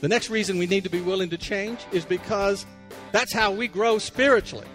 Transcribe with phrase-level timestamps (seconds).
[0.00, 2.66] The next reason we need to be willing to change is because
[3.12, 4.66] that's how we grow spiritually.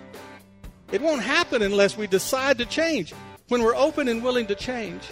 [0.92, 3.13] It won't happen unless we decide to change.
[3.47, 5.04] When we're open and willing to change,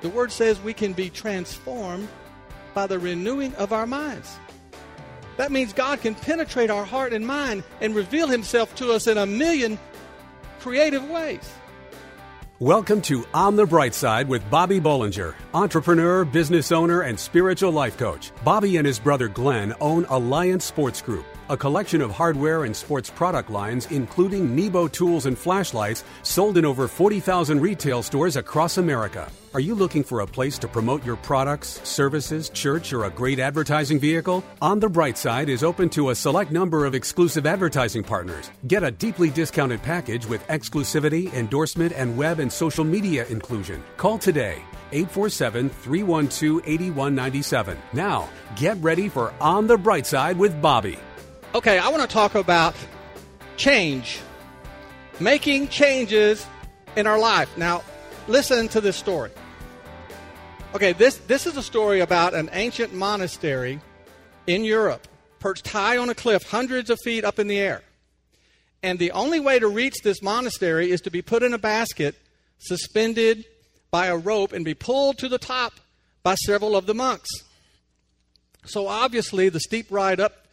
[0.00, 2.08] the Word says we can be transformed
[2.74, 4.36] by the renewing of our minds.
[5.36, 9.18] That means God can penetrate our heart and mind and reveal Himself to us in
[9.18, 9.78] a million
[10.60, 11.48] creative ways.
[12.64, 17.98] Welcome to On the Bright Side with Bobby Bollinger, entrepreneur, business owner, and spiritual life
[17.98, 18.32] coach.
[18.42, 23.10] Bobby and his brother Glenn own Alliance Sports Group a collection of hardware and sports
[23.10, 29.30] product lines, including Nebo tools and flashlights, sold in over 40,000 retail stores across America.
[29.54, 33.38] Are you looking for a place to promote your products, services, church, or a great
[33.38, 34.42] advertising vehicle?
[34.60, 38.50] On the Bright Side is open to a select number of exclusive advertising partners.
[38.66, 43.80] Get a deeply discounted package with exclusivity, endorsement, and web and social media inclusion.
[43.96, 47.78] Call today 847 312 8197.
[47.92, 50.98] Now, get ready for On the Bright Side with Bobby.
[51.54, 52.74] Okay, I want to talk about
[53.56, 54.18] change,
[55.20, 56.44] making changes
[56.96, 57.56] in our life.
[57.56, 57.84] Now,
[58.26, 59.30] listen to this story.
[60.74, 63.80] Okay, this, this is a story about an ancient monastery
[64.48, 65.06] in Europe,
[65.38, 67.82] perched high on a cliff, hundreds of feet up in the air.
[68.82, 72.16] And the only way to reach this monastery is to be put in a basket,
[72.58, 73.44] suspended
[73.92, 75.74] by a rope, and be pulled to the top
[76.24, 77.30] by several of the monks.
[78.66, 80.43] So obviously, the steep ride up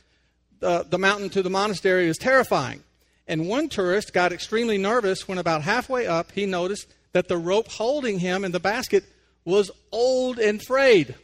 [0.62, 2.84] the mountain to the monastery is terrifying.
[3.28, 7.70] And one tourist got extremely nervous when about halfway up he noticed that the rope
[7.70, 9.04] holding him in the basket
[9.46, 11.16] was old and frayed.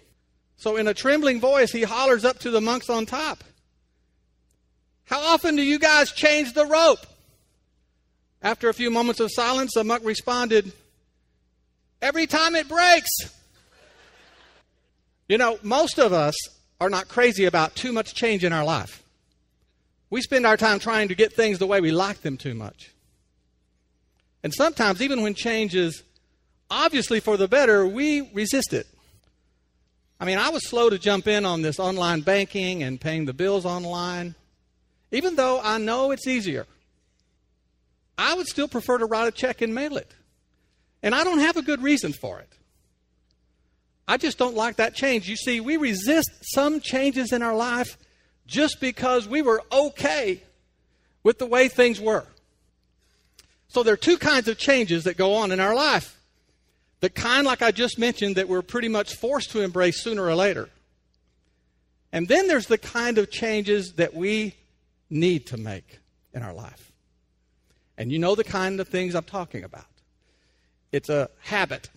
[0.58, 3.43] So, in a trembling voice, he hollers up to the monks on top
[5.05, 7.05] How often do you guys change the rope?
[8.41, 10.71] After a few moments of silence, the monk responded,
[12.02, 13.09] Every time it breaks.
[15.27, 16.35] You know, most of us
[16.80, 19.03] are not crazy about too much change in our life.
[20.09, 22.91] We spend our time trying to get things the way we like them too much.
[24.44, 26.04] And sometimes, even when change is
[26.70, 28.87] obviously for the better, we resist it.
[30.20, 33.33] I mean, I was slow to jump in on this online banking and paying the
[33.33, 34.36] bills online,
[35.11, 36.65] even though I know it's easier.
[38.17, 40.11] I would still prefer to write a check and mail it.
[41.03, 42.49] And I don't have a good reason for it.
[44.08, 45.27] I just don't like that change.
[45.30, 47.98] You see, we resist some changes in our life
[48.47, 50.41] just because we were okay
[51.23, 52.25] with the way things were.
[53.67, 56.19] So there are two kinds of changes that go on in our life.
[57.02, 60.35] The kind, like I just mentioned, that we're pretty much forced to embrace sooner or
[60.35, 60.69] later.
[62.11, 64.55] And then there's the kind of changes that we
[65.09, 65.99] need to make
[66.33, 66.91] in our life.
[67.97, 69.85] And you know the kind of things I'm talking about.
[70.91, 71.89] It's a habit,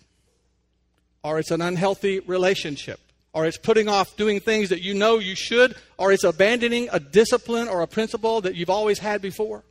[1.23, 2.99] or it's an unhealthy relationship,
[3.33, 6.99] or it's putting off doing things that you know you should, or it's abandoning a
[6.99, 9.63] discipline or a principle that you've always had before.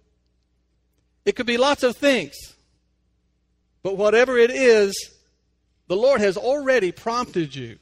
[1.25, 2.35] It could be lots of things.
[3.83, 5.13] But whatever it is,
[5.89, 7.79] the Lord has already prompted you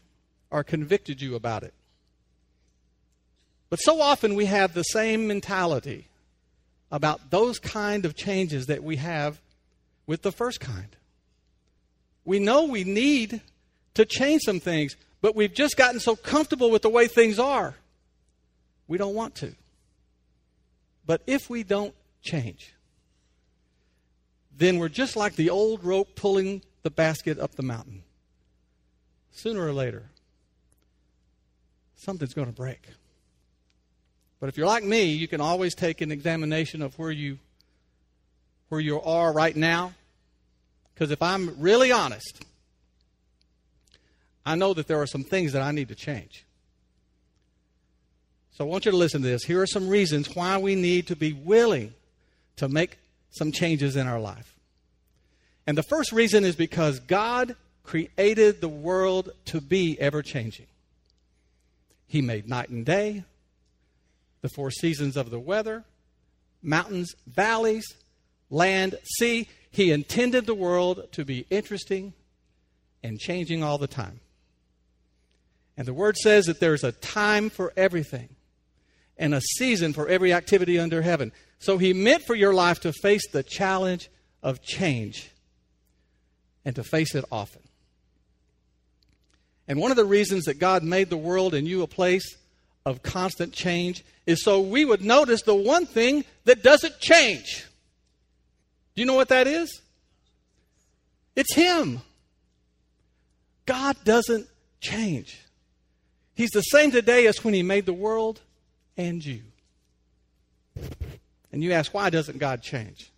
[0.50, 1.74] or convicted you about it.
[3.70, 6.08] But so often we have the same mentality
[6.90, 9.40] about those kind of changes that we have
[10.06, 10.96] with the first kind.
[12.24, 13.42] We know we need
[13.94, 17.74] to change some things, but we've just gotten so comfortable with the way things are,
[18.86, 19.54] we don't want to.
[21.06, 22.74] But if we don't change,
[24.56, 28.02] then we're just like the old rope pulling the basket up the mountain.
[29.30, 30.10] Sooner or later,
[31.96, 32.82] something's going to break.
[34.40, 37.38] But if you're like me, you can always take an examination of where you
[38.68, 39.94] where you are right now.
[40.94, 42.44] Because if I'm really honest,
[44.48, 46.46] I know that there are some things that I need to change.
[48.52, 49.44] So I want you to listen to this.
[49.44, 51.92] Here are some reasons why we need to be willing
[52.56, 52.96] to make
[53.30, 54.54] some changes in our life.
[55.66, 60.66] And the first reason is because God created the world to be ever changing.
[62.06, 63.24] He made night and day,
[64.40, 65.84] the four seasons of the weather,
[66.62, 67.86] mountains, valleys,
[68.48, 69.46] land, sea.
[69.70, 72.14] He intended the world to be interesting
[73.02, 74.20] and changing all the time.
[75.78, 78.30] And the word says that there's a time for everything
[79.16, 81.30] and a season for every activity under heaven.
[81.60, 84.10] So he meant for your life to face the challenge
[84.42, 85.30] of change
[86.64, 87.62] and to face it often.
[89.68, 92.36] And one of the reasons that God made the world and you a place
[92.84, 97.66] of constant change is so we would notice the one thing that doesn't change.
[98.96, 99.80] Do you know what that is?
[101.36, 102.00] It's Him.
[103.64, 104.48] God doesn't
[104.80, 105.38] change.
[106.38, 108.40] He's the same today as when He made the world
[108.96, 109.42] and you.
[111.50, 113.10] And you ask, why doesn't God change?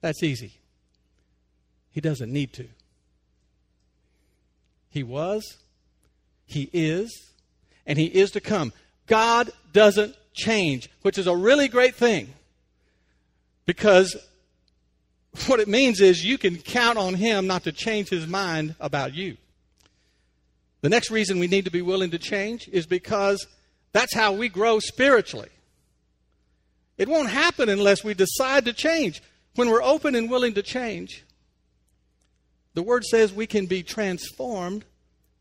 [0.00, 0.54] That's easy.
[1.92, 2.66] He doesn't need to.
[4.90, 5.58] He was,
[6.46, 7.30] He is,
[7.86, 8.72] and He is to come.
[9.06, 12.34] God doesn't change, which is a really great thing
[13.66, 14.16] because
[15.46, 19.14] what it means is you can count on Him not to change His mind about
[19.14, 19.36] you.
[20.82, 23.46] The next reason we need to be willing to change is because
[23.92, 25.48] that's how we grow spiritually.
[26.98, 29.22] It won't happen unless we decide to change.
[29.54, 31.24] When we're open and willing to change,
[32.74, 34.84] the Word says we can be transformed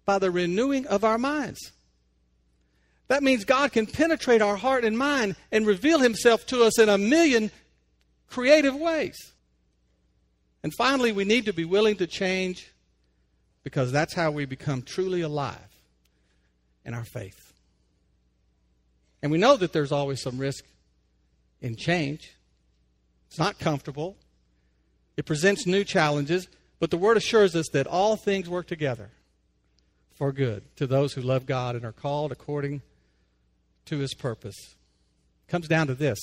[0.06, 1.72] by the renewing of our minds.
[3.08, 6.88] That means God can penetrate our heart and mind and reveal Himself to us in
[6.88, 7.52] a million
[8.30, 9.34] creative ways.
[10.64, 12.71] And finally, we need to be willing to change
[13.64, 15.58] because that's how we become truly alive
[16.86, 17.54] in our faith.
[19.22, 20.66] And we know that there's always some risk
[21.62, 22.36] in change.
[23.28, 24.18] It's not comfortable,
[25.16, 26.48] it presents new challenges,
[26.80, 29.12] but the Word assures us that all things work together
[30.16, 32.82] for good to those who love God and are called according
[33.86, 34.58] to His purpose.
[35.48, 36.20] It comes down to this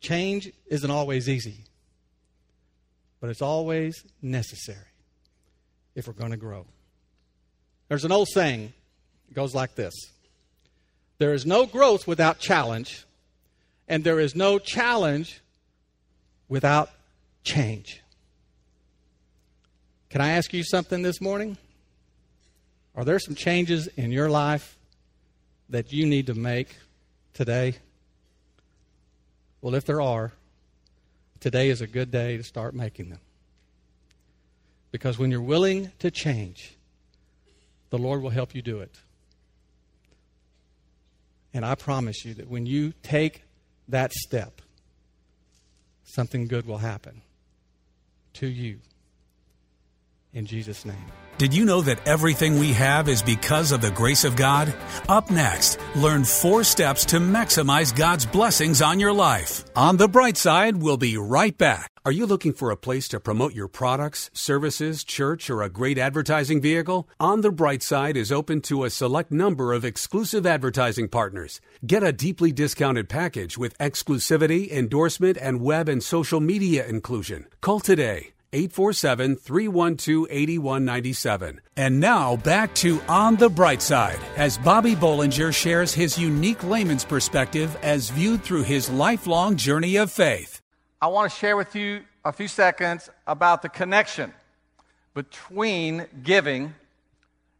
[0.00, 1.64] change isn't always easy,
[3.20, 4.91] but it's always necessary
[5.94, 6.66] if we're going to grow.
[7.88, 8.72] There's an old saying,
[9.30, 9.94] it goes like this
[11.18, 13.04] There is no growth without challenge,
[13.88, 15.40] and there is no challenge
[16.48, 16.90] without
[17.44, 18.02] change.
[20.10, 21.56] Can I ask you something this morning?
[22.94, 24.76] Are there some changes in your life
[25.70, 26.76] that you need to make
[27.32, 27.76] today?
[29.62, 30.32] Well, if there are,
[31.40, 33.20] today is a good day to start making them.
[34.92, 36.76] Because when you're willing to change,
[37.90, 38.94] the Lord will help you do it.
[41.52, 43.42] And I promise you that when you take
[43.88, 44.62] that step,
[46.04, 47.22] something good will happen
[48.34, 48.78] to you.
[50.32, 51.21] In Jesus' name.
[51.38, 54.72] Did you know that everything we have is because of the grace of God?
[55.08, 59.64] Up next, learn four steps to maximize God's blessings on your life.
[59.74, 61.90] On the bright side, we'll be right back.
[62.04, 65.98] Are you looking for a place to promote your products, services, church, or a great
[65.98, 67.08] advertising vehicle?
[67.18, 71.60] On the Bright Side is open to a select number of exclusive advertising partners.
[71.86, 77.46] Get a deeply discounted package with exclusivity, endorsement, and web and social media inclusion.
[77.60, 81.60] Call today 847 312 8197.
[81.76, 87.04] And now back to On the Bright Side as Bobby Bollinger shares his unique layman's
[87.04, 90.60] perspective as viewed through his lifelong journey of faith.
[91.00, 94.34] I want to share with you a few seconds about the connection
[95.14, 96.74] between giving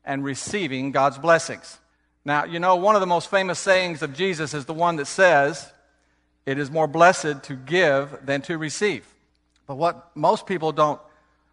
[0.04, 1.78] and receiving God's blessings.
[2.24, 5.06] Now, you know, one of the most famous sayings of Jesus is the one that
[5.06, 5.72] says,
[6.46, 9.11] It is more blessed to give than to receive.
[9.72, 11.00] But what most people don't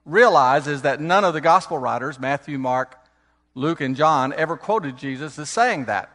[0.03, 2.99] realize is that none of the gospel writers, Matthew, Mark,
[3.55, 6.09] Luke, and John, ever quoted Jesus as saying that.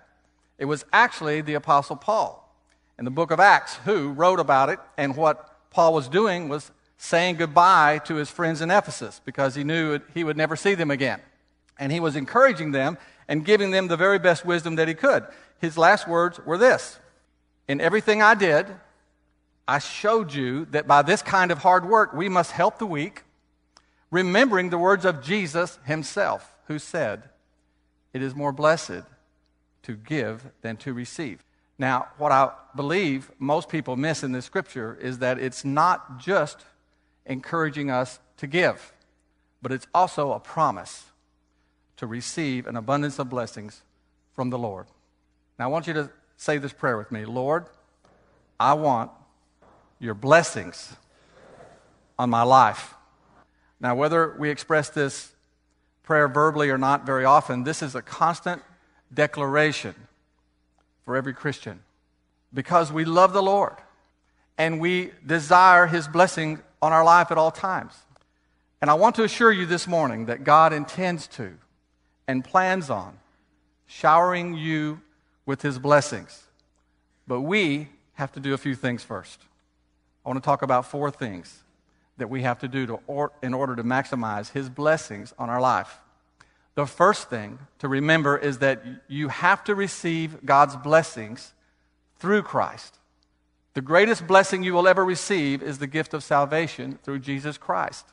[0.59, 2.55] It was actually the Apostle Paul
[2.99, 6.73] in the book of Acts who wrote about it, and what Paul was doing was
[6.99, 10.91] saying goodbye to his friends in Ephesus because he knew he would never see them
[10.91, 11.23] again.
[11.79, 12.99] And he was encouraging them
[13.29, 15.25] and giving them the very best wisdom that he could.
[15.59, 16.99] His last words were this
[17.67, 18.67] In everything I did,
[19.67, 23.23] I showed you that by this kind of hard work, we must help the weak,
[24.11, 27.25] remembering the words of Jesus himself, who said,
[28.13, 29.03] It is more blessed
[29.85, 31.45] to give than to receive.
[31.79, 36.65] Now, what I believe most people miss in this scripture is that it's not just
[37.27, 38.93] encouraging us to give,
[39.63, 41.05] but it's also a promise
[41.97, 43.83] to receive an abundance of blessings
[44.33, 44.87] from the Lord.
[45.59, 47.67] Now, I want you to say this prayer with me Lord,
[48.61, 49.11] I want
[49.99, 50.97] your blessings
[52.19, 52.95] on my life.
[53.81, 55.33] Now, whether we express this
[56.03, 58.63] prayer verbally or not very often, this is a constant
[59.13, 59.95] declaration
[61.05, 61.81] for every Christian
[62.53, 63.77] because we love the Lord
[64.57, 67.95] and we desire His blessing on our life at all times.
[68.81, 71.55] And I want to assure you this morning that God intends to
[72.29, 73.19] and plans on
[73.87, 75.01] showering you
[75.47, 76.45] with His blessings.
[77.27, 79.41] But we have to do a few things first.
[80.25, 81.63] I want to talk about four things
[82.17, 85.61] that we have to do to or, in order to maximize His blessings on our
[85.61, 86.01] life.
[86.75, 91.53] The first thing to remember is that you have to receive God's blessings
[92.19, 92.99] through Christ.
[93.75, 98.07] The greatest blessing you will ever receive is the gift of salvation through Jesus Christ.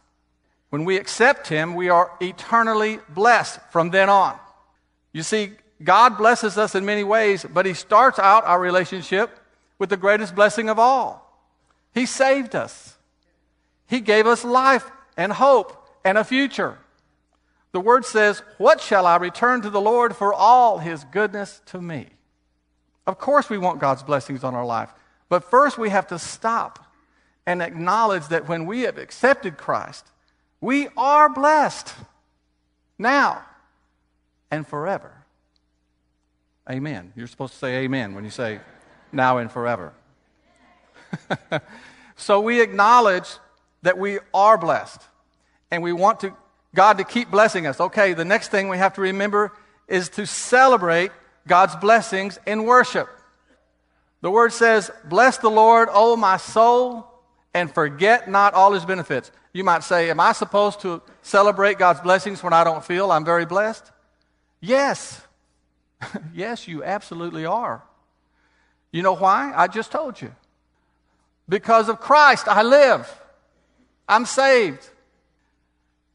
[0.70, 4.38] When we accept Him, we are eternally blessed from then on.
[5.14, 5.52] You see,
[5.84, 9.40] God blesses us in many ways, but He starts out our relationship
[9.80, 11.31] with the greatest blessing of all.
[11.94, 12.98] He saved us.
[13.88, 16.78] He gave us life and hope and a future.
[17.72, 21.82] The word says, What shall I return to the Lord for all his goodness to
[21.82, 22.08] me?
[23.08, 24.90] Of course, we want God's blessings on our life.
[25.30, 26.86] But first, we have to stop
[27.46, 30.06] and acknowledge that when we have accepted Christ,
[30.60, 31.94] we are blessed
[32.98, 33.44] now
[34.52, 35.12] and forever.
[36.70, 37.14] Amen.
[37.16, 38.60] You're supposed to say amen when you say
[39.12, 39.94] now and forever.
[42.16, 43.28] so we acknowledge
[43.82, 45.02] that we are blessed
[45.70, 46.36] and we want to,
[46.76, 47.80] God to keep blessing us.
[47.80, 49.54] Okay, the next thing we have to remember
[49.88, 51.12] is to celebrate
[51.48, 53.10] God's blessings in worship.
[54.22, 57.08] The word says, Bless the Lord, O my soul,
[57.54, 59.32] and forget not all his benefits.
[59.54, 63.26] You might say, Am I supposed to celebrate God's blessings when I don't feel I'm
[63.26, 63.92] very blessed?
[64.60, 65.22] Yes.
[66.34, 67.84] yes, you absolutely are.
[68.92, 69.54] You know why?
[69.56, 70.34] I just told you.
[71.52, 73.14] Because of Christ, I live.
[74.08, 74.90] I'm saved.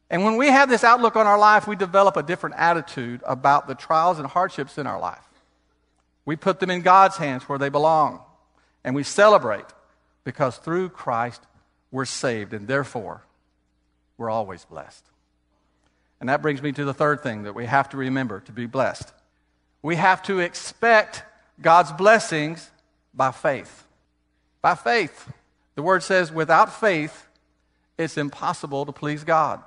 [0.09, 3.67] And when we have this outlook on our life, we develop a different attitude about
[3.67, 5.23] the trials and hardships in our life.
[6.25, 8.19] We put them in God's hands where they belong.
[8.83, 9.67] And we celebrate
[10.23, 11.43] because through Christ
[11.91, 13.21] we're saved, and therefore
[14.17, 15.05] we're always blessed.
[16.19, 18.65] And that brings me to the third thing that we have to remember to be
[18.65, 19.13] blessed.
[19.83, 21.21] We have to expect
[21.61, 22.71] God's blessings
[23.13, 23.83] by faith.
[24.61, 25.31] By faith.
[25.75, 27.27] The word says, without faith,
[27.97, 29.61] it's impossible to please God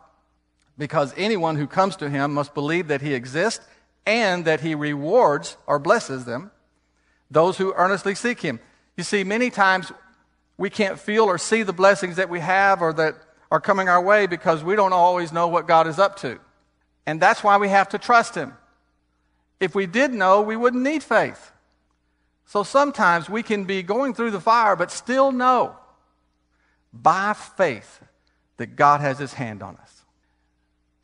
[0.78, 3.64] because anyone who comes to him must believe that he exists
[4.06, 6.50] and that he rewards or blesses them,
[7.30, 8.58] those who earnestly seek him.
[8.96, 9.92] You see, many times
[10.56, 13.14] we can't feel or see the blessings that we have or that
[13.50, 16.38] are coming our way because we don't always know what God is up to.
[17.06, 18.54] And that's why we have to trust him.
[19.58, 21.52] If we did know, we wouldn't need faith.
[22.50, 25.76] So sometimes we can be going through the fire, but still know
[26.92, 28.00] by faith
[28.56, 30.02] that God has his hand on us.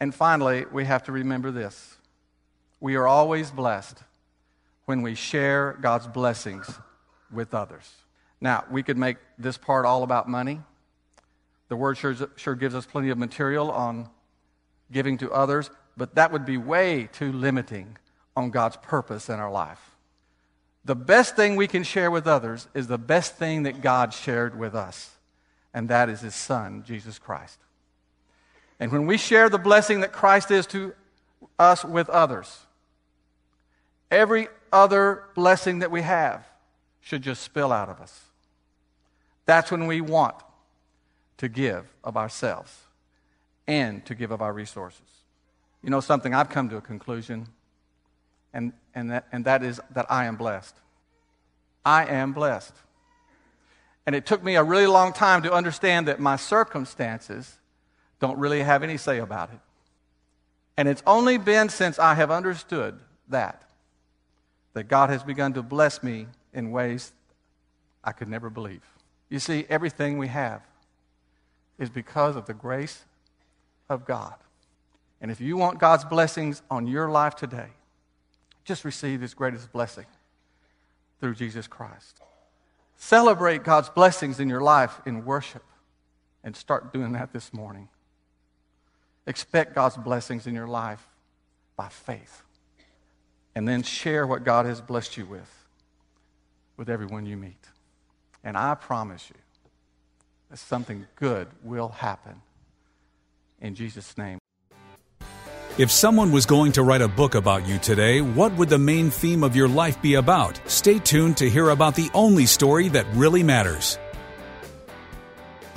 [0.01, 1.99] And finally, we have to remember this
[2.81, 4.03] we are always blessed
[4.87, 6.69] when we share God's blessings
[7.33, 7.89] with others.
[8.41, 10.63] Now, we could make this part all about money.
[11.69, 14.11] The word sure, sure gives us plenty of material on
[14.91, 17.99] giving to others, but that would be way too limiting
[18.35, 19.96] on God's purpose in our life.
[20.87, 24.57] The best thing we can share with others is the best thing that God shared
[24.57, 25.17] with us,
[25.75, 27.59] and that is His Son, Jesus Christ.
[28.79, 30.95] And when we share the blessing that Christ is to
[31.59, 32.61] us with others,
[34.13, 36.47] every other blessing that we have
[37.01, 38.21] should just spill out of us.
[39.45, 40.37] That's when we want
[41.39, 42.73] to give of ourselves
[43.67, 45.01] and to give of our resources.
[45.83, 47.49] You know something, I've come to a conclusion,
[48.53, 50.75] and, and, that, and that is that I am blessed.
[51.85, 52.73] I am blessed.
[54.07, 57.59] And it took me a really long time to understand that my circumstances
[58.21, 59.61] don't really have any say about it.
[60.77, 62.99] And it's only been since I have understood
[63.29, 63.63] that
[64.77, 67.15] that God has begun to bless me in ways
[68.05, 68.83] I could never believe.
[69.31, 70.61] You see, everything we have
[71.79, 73.07] is because of the grace
[73.89, 74.35] of God.
[75.19, 77.71] And if you want God's blessings on your life today,
[78.67, 80.07] just receive His greatest blessing
[81.21, 82.21] through Jesus Christ.
[82.97, 85.63] Celebrate God's blessings in your life in worship
[86.43, 87.89] and start doing that this morning.
[89.27, 91.07] Expect God's blessings in your life
[91.77, 92.43] by faith.
[93.55, 95.67] And then share what God has blessed you with
[96.77, 97.69] with everyone you meet.
[98.45, 99.41] And I promise you
[100.51, 102.43] that something good will happen.
[103.61, 104.39] In Jesus' name.
[105.79, 109.11] If someone was going to write a book about you today, what would the main
[109.11, 110.59] theme of your life be about?
[110.65, 113.99] Stay tuned to hear about the only story that really matters.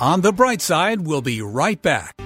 [0.00, 2.18] On the bright side, we'll be right back.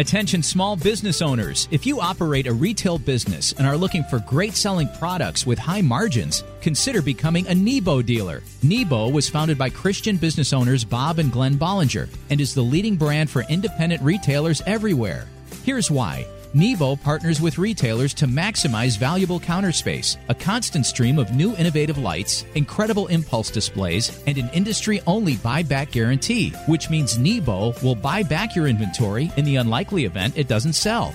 [0.00, 1.68] Attention small business owners.
[1.70, 5.82] If you operate a retail business and are looking for great selling products with high
[5.82, 8.42] margins, consider becoming a Nebo dealer.
[8.64, 12.96] Nebo was founded by Christian business owners Bob and Glenn Bollinger and is the leading
[12.96, 15.28] brand for independent retailers everywhere.
[15.62, 16.26] Here's why.
[16.54, 21.98] Nebo partners with retailers to maximize valuable counter space, a constant stream of new innovative
[21.98, 28.22] lights, incredible impulse displays, and an industry only buyback guarantee, which means Nebo will buy
[28.22, 31.14] back your inventory in the unlikely event it doesn't sell.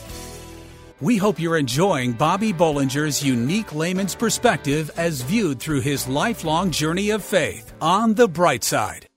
[1.01, 7.09] We hope you're enjoying Bobby Bollinger's unique layman's perspective as viewed through his lifelong journey
[7.09, 9.07] of faith on the bright side.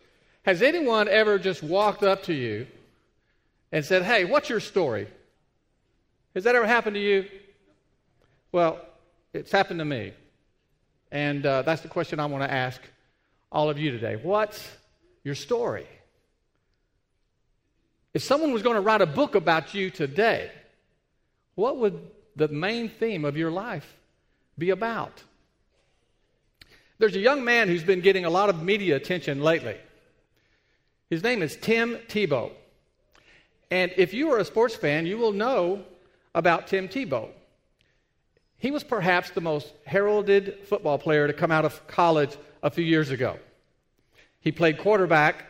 [0.45, 2.67] Has anyone ever just walked up to you
[3.71, 5.09] and said, Hey, what's your story?
[6.35, 7.27] Has that ever happened to you?
[8.51, 8.81] Well,
[9.35, 10.15] it's happened to me.
[11.13, 12.81] And uh, that's the question I want to ask
[13.53, 14.17] all of you today.
[14.17, 14.67] What's
[15.23, 15.87] your story?
[18.15, 20.51] If someone was going to write a book about you today,
[21.55, 22.01] what would
[22.37, 23.97] the main theme of your life
[24.59, 25.23] be about?
[26.99, 29.77] There's a young man who's been getting a lot of media attention lately.
[31.11, 32.51] His name is Tim Tebow.
[33.71, 35.85] And if you are a sports fan, you will know
[36.35, 37.29] about Tim Tebow.
[38.59, 42.85] He was perhaps the most heralded football player to come out of college a few
[42.85, 43.39] years ago.
[44.41, 45.45] He played quarterback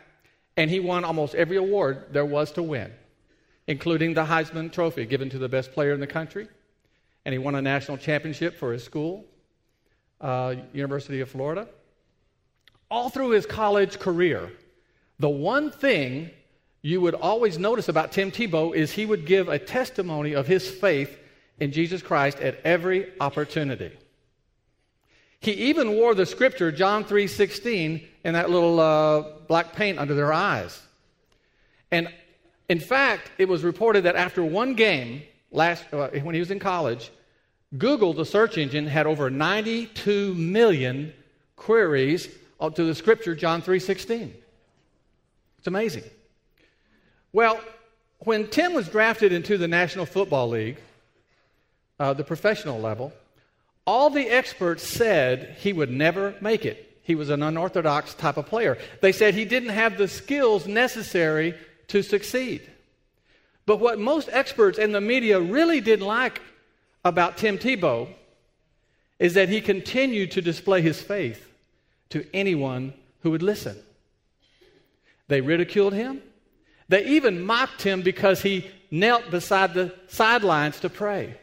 [0.57, 2.93] and he won almost every award there was to win
[3.67, 6.49] including the Heisman Trophy given to the best player in the country.
[7.25, 9.25] And he won a national championship for his school,
[10.21, 11.69] uh, University of Florida.
[12.91, 14.53] All through his college career,
[15.19, 16.31] the one thing
[16.83, 20.69] you would always notice about Tim Tebow is he would give a testimony of his
[20.69, 21.19] faith
[21.59, 23.91] in Jesus Christ at every opportunity.
[25.41, 30.33] He even wore the scripture John 3:16 in that little uh, black paint under their
[30.33, 30.81] eyes.
[31.91, 32.09] And
[32.69, 36.59] in fact, it was reported that after one game, last, uh, when he was in
[36.59, 37.11] college,
[37.77, 41.13] Google, the search engine, had over 92 million
[41.57, 42.29] queries
[42.75, 44.33] to the scripture John 3:16.
[45.59, 46.05] It's amazing.
[47.33, 47.61] Well,
[48.21, 50.79] when Tim was drafted into the National Football League,
[51.99, 53.13] uh, the professional level,
[53.87, 56.99] all the experts said he would never make it.
[57.03, 58.79] He was an unorthodox type of player.
[59.03, 61.55] They said he didn't have the skills necessary
[61.89, 62.63] to succeed.
[63.67, 66.41] But what most experts and the media really didn't like
[67.05, 68.09] about Tim Tebow
[69.19, 71.49] is that he continued to display his faith
[72.11, 73.77] to anyone who would listen.
[75.29, 76.21] They ridiculed him.
[76.89, 81.39] They even mocked him because he knelt beside the sidelines to pray.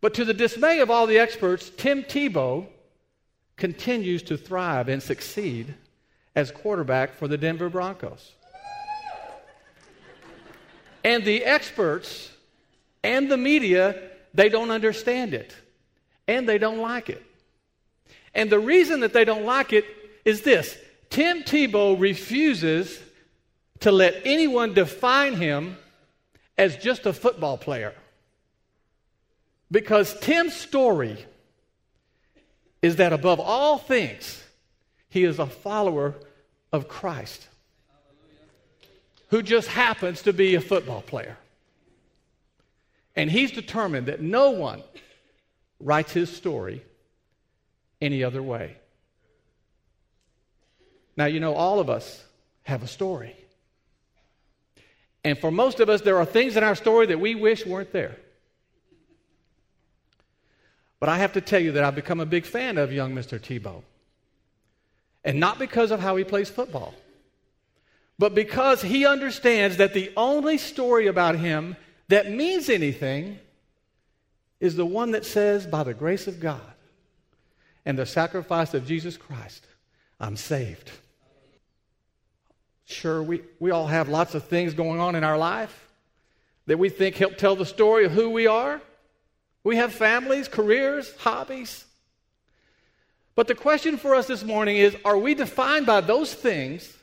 [0.00, 2.66] But to the dismay of all the experts, Tim Tebow
[3.56, 5.74] continues to thrive and succeed
[6.34, 8.32] as quarterback for the Denver Broncos.
[11.04, 12.30] And the experts
[13.02, 14.00] and the media,
[14.34, 15.54] they don't understand it.
[16.28, 17.22] And they don't like it.
[18.34, 19.84] And the reason that they don't like it
[20.24, 20.76] is this
[21.10, 22.98] Tim Tebow refuses
[23.80, 25.76] to let anyone define him
[26.56, 27.94] as just a football player.
[29.70, 31.24] Because Tim's story
[32.80, 34.42] is that above all things,
[35.08, 36.14] he is a follower
[36.72, 37.48] of Christ
[39.32, 41.38] who just happens to be a football player.
[43.16, 44.82] And he's determined that no one
[45.80, 46.84] writes his story
[48.02, 48.76] any other way.
[51.16, 52.22] Now, you know, all of us
[52.64, 53.34] have a story.
[55.24, 57.90] And for most of us, there are things in our story that we wish weren't
[57.90, 58.16] there.
[61.00, 63.40] But I have to tell you that I've become a big fan of young Mr.
[63.40, 63.82] Tebow.
[65.24, 66.94] And not because of how he plays football
[68.22, 71.74] but because he understands that the only story about him
[72.06, 73.36] that means anything
[74.60, 76.60] is the one that says, by the grace of God
[77.84, 79.66] and the sacrifice of Jesus Christ,
[80.20, 80.92] I'm saved.
[82.84, 85.90] Sure, we, we all have lots of things going on in our life
[86.66, 88.80] that we think help tell the story of who we are.
[89.64, 91.86] We have families, careers, hobbies.
[93.34, 96.98] But the question for us this morning is are we defined by those things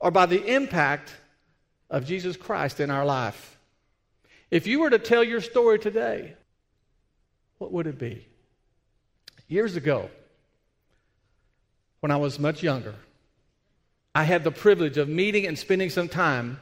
[0.00, 1.14] or by the impact
[1.90, 3.58] of Jesus Christ in our life.
[4.50, 6.34] If you were to tell your story today,
[7.58, 8.26] what would it be?
[9.46, 10.10] Years ago,
[12.00, 12.94] when I was much younger,
[14.14, 16.58] I had the privilege of meeting and spending some time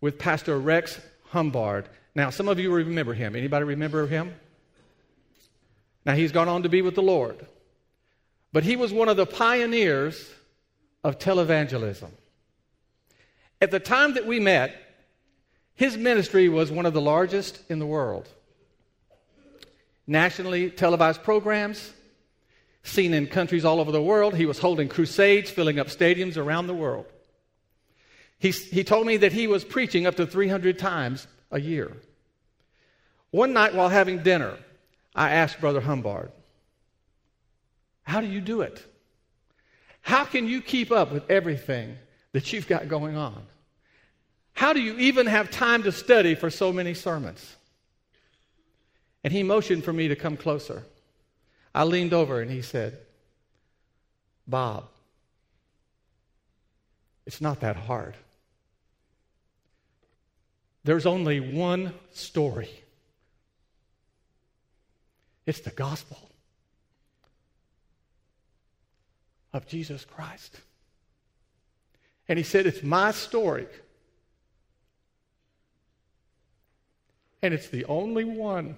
[0.00, 1.88] with Pastor Rex Humbard.
[2.14, 3.34] Now, some of you remember him.
[3.34, 4.34] Anybody remember him?
[6.04, 7.44] Now, he's gone on to be with the Lord.
[8.52, 10.30] But he was one of the pioneers
[11.02, 12.10] of televangelism.
[13.60, 14.74] At the time that we met,
[15.74, 18.28] his ministry was one of the largest in the world.
[20.08, 21.92] nationally televised programs,
[22.84, 24.36] seen in countries all over the world.
[24.36, 27.06] He was holding crusades, filling up stadiums around the world.
[28.38, 31.96] He, he told me that he was preaching up to 300 times a year.
[33.30, 34.56] One night while having dinner,
[35.14, 36.30] I asked Brother Humbard,
[38.04, 38.84] How do you do it?
[40.02, 41.98] How can you keep up with everything
[42.36, 43.42] that you've got going on?
[44.52, 47.56] How do you even have time to study for so many sermons?
[49.24, 50.82] And he motioned for me to come closer.
[51.74, 52.98] I leaned over and he said,
[54.46, 54.84] Bob,
[57.24, 58.14] it's not that hard.
[60.84, 62.68] There's only one story
[65.46, 66.18] it's the gospel
[69.54, 70.60] of Jesus Christ.
[72.28, 73.66] And he said, It's my story.
[77.42, 78.76] And it's the only one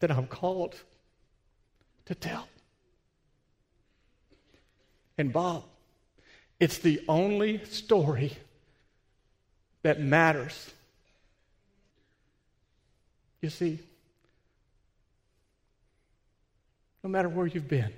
[0.00, 0.74] that I'm called
[2.06, 2.48] to tell.
[5.18, 5.64] And Bob,
[6.58, 8.32] it's the only story
[9.82, 10.72] that matters.
[13.40, 13.80] You see,
[17.02, 17.92] no matter where you've been,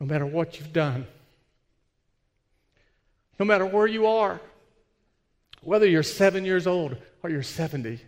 [0.00, 1.06] no matter what you've done,
[3.38, 4.40] no matter where you are,
[5.62, 8.00] whether you're seven years old or you're 70,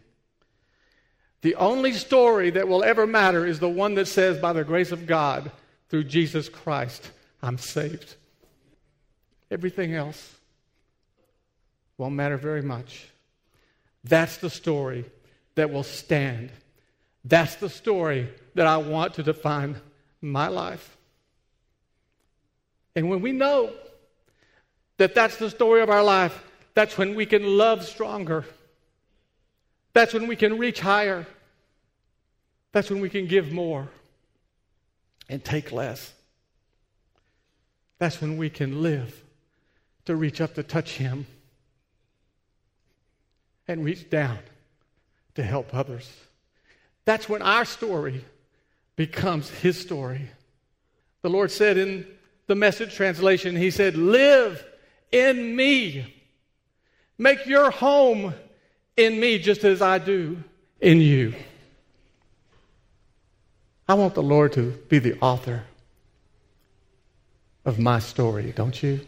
[1.40, 4.92] the only story that will ever matter is the one that says, by the grace
[4.92, 5.50] of God,
[5.88, 7.10] through Jesus Christ,
[7.42, 8.16] I'm saved.
[9.50, 10.34] Everything else
[11.96, 13.08] won't matter very much.
[14.04, 15.04] That's the story
[15.54, 16.50] that will stand.
[17.24, 19.80] That's the story that I want to define
[20.20, 20.96] my life.
[22.94, 23.72] And when we know
[24.98, 28.44] that that's the story of our life, that's when we can love stronger.
[29.94, 31.26] That's when we can reach higher.
[32.72, 33.88] That's when we can give more
[35.28, 36.12] and take less.
[37.98, 39.24] That's when we can live
[40.04, 41.26] to reach up to touch Him
[43.66, 44.38] and reach down
[45.34, 46.10] to help others.
[47.04, 48.24] That's when our story
[48.96, 50.30] becomes His story.
[51.22, 52.06] The Lord said in
[52.46, 54.64] the message translation, He said, Live
[55.12, 56.14] in me.
[57.18, 58.34] Make your home
[58.96, 60.42] in me just as I do
[60.80, 61.34] in you.
[63.88, 65.64] I want the Lord to be the author
[67.64, 69.00] of my story, don't you?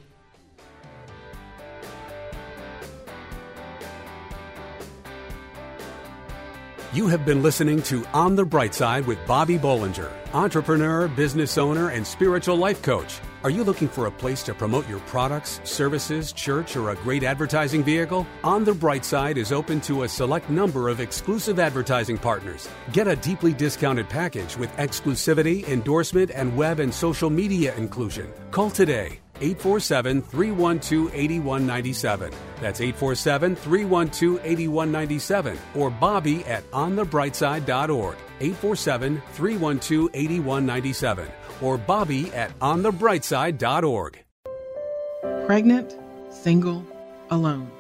[6.93, 11.91] You have been listening to On the Bright Side with Bobby Bollinger, entrepreneur, business owner,
[11.91, 13.21] and spiritual life coach.
[13.43, 17.23] Are you looking for a place to promote your products, services, church, or a great
[17.23, 18.27] advertising vehicle?
[18.45, 22.69] On the Bright Side is open to a select number of exclusive advertising partners.
[22.93, 28.31] Get a deeply discounted package with exclusivity, endorsement, and web and social media inclusion.
[28.51, 32.33] Call today 847 312 8197.
[32.61, 38.17] That's 847 312 8197 or Bobby at onthebrightside.org.
[38.41, 44.25] 847 312 8197 or Bobby at onthebrightside.org.
[45.47, 45.97] Pregnant,
[46.31, 46.85] single,
[47.31, 47.71] alone.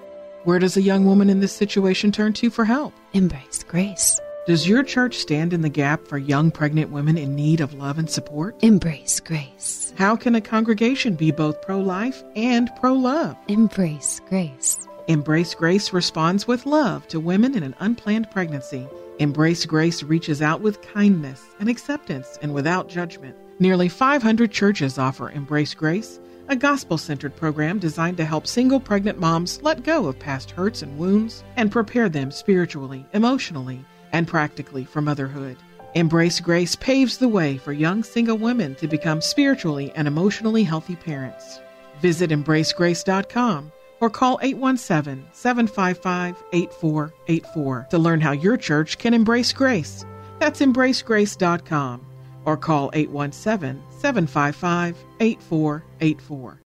[0.45, 2.95] Where does a young woman in this situation turn to for help?
[3.13, 4.19] Embrace grace.
[4.47, 7.99] Does your church stand in the gap for young pregnant women in need of love
[7.99, 8.57] and support?
[8.63, 9.93] Embrace grace.
[9.97, 13.37] How can a congregation be both pro life and pro love?
[13.49, 14.89] Embrace grace.
[15.11, 18.89] Embrace Grace responds with love to women in an unplanned pregnancy.
[19.19, 23.37] Embrace Grace reaches out with kindness and acceptance and without judgment.
[23.61, 26.19] Nearly 500 churches offer Embrace Grace,
[26.49, 30.81] a gospel centered program designed to help single pregnant moms let go of past hurts
[30.81, 35.59] and wounds and prepare them spiritually, emotionally, and practically for motherhood.
[35.95, 40.97] Embrace Grace paves the way for young single women to become spiritually and emotionally healthy
[40.97, 41.61] parents.
[42.01, 43.71] Visit embracegrace.com
[44.01, 50.07] or call 817 755 8484 to learn how your church can embrace grace.
[50.39, 52.07] That's embracegrace.com
[52.45, 56.59] or call 817 755 8484.